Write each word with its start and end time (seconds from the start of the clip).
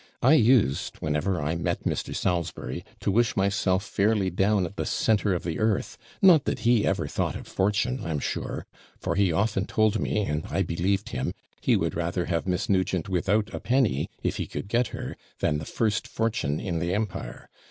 I 0.23 0.33
used, 0.33 0.95
whenever 0.95 1.39
I 1.39 1.55
met 1.55 1.83
Mr. 1.83 2.15
Salisbury, 2.15 2.83
to 3.01 3.11
wish 3.11 3.37
myself 3.37 3.85
fairly 3.85 4.31
down 4.31 4.65
at 4.65 4.75
the 4.75 4.83
centre 4.83 5.35
of 5.35 5.43
the 5.43 5.59
earth; 5.59 5.95
not 6.23 6.45
that 6.45 6.61
he 6.61 6.87
ever 6.87 7.05
thought 7.07 7.35
of 7.35 7.45
fortune, 7.45 8.03
I'm 8.03 8.17
sure; 8.17 8.65
for 8.99 9.13
he 9.15 9.31
often 9.31 9.65
told 9.67 9.99
me, 9.99 10.23
and 10.23 10.43
I 10.49 10.63
believed 10.63 11.09
him, 11.09 11.35
he 11.61 11.75
would 11.75 11.93
rather 11.93 12.25
have 12.25 12.47
Miss 12.47 12.67
Nugent 12.67 13.09
without 13.09 13.53
a 13.53 13.59
penny, 13.59 14.09
if 14.23 14.37
he 14.37 14.47
could 14.47 14.67
get 14.69 14.87
her, 14.87 15.15
than 15.37 15.59
the 15.59 15.65
first 15.65 16.07
fortune 16.07 16.59
in 16.59 16.79
the 16.79 16.95
empire. 16.95 17.47